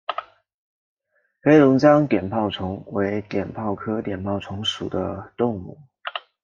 [1.43, 5.77] 黑龙江碘泡虫为碘泡科碘泡虫属的动物。